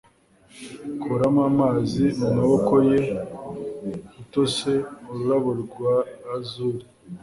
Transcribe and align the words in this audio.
kuramo 1.01 1.41
amazi 1.51 2.03
mumaboko 2.19 2.75
ye, 2.89 2.99
utose 4.21 4.71
ururabo 5.09 5.49
rwa 5.63 5.95
azure 6.35 6.85